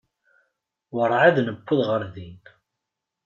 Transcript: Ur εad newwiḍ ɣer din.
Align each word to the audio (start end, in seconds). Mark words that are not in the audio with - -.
Ur 1.01 1.09
εad 1.17 1.37
newwiḍ 1.45 1.79
ɣer 1.89 2.03
din. 2.13 2.41